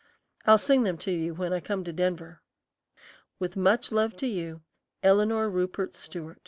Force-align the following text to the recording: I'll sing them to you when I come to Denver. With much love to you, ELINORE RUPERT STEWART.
I'll 0.47 0.57
sing 0.57 0.81
them 0.81 0.97
to 0.97 1.11
you 1.11 1.35
when 1.35 1.53
I 1.53 1.59
come 1.59 1.83
to 1.83 1.93
Denver. 1.93 2.41
With 3.37 3.55
much 3.55 3.91
love 3.91 4.15
to 4.17 4.25
you, 4.27 4.63
ELINORE 5.03 5.47
RUPERT 5.51 5.95
STEWART. 5.95 6.39